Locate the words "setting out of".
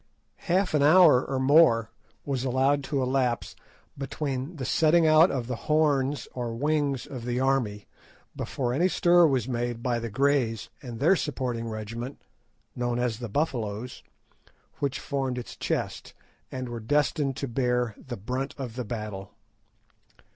4.65-5.45